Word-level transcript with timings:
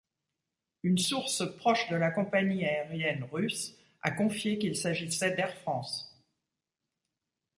Une 0.81 0.97
source 0.97 1.43
proche 1.57 1.87
de 1.91 1.95
la 1.95 2.09
compagnie 2.09 2.65
aérienne 2.65 3.23
russe 3.31 3.77
a 4.01 4.09
confié 4.09 4.57
qu'il 4.57 4.75
s'agissait 4.75 5.35
d'Air 5.35 5.55
France. 5.59 6.19